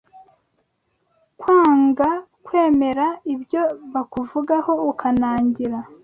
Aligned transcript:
Kwanga 1.39 2.09
kwemera 2.45 3.05
ibyo 3.33 3.61
bakuvugaho 3.93 4.71
ukanangira 4.91 5.79